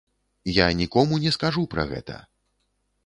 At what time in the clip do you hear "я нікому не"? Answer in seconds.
0.53-1.33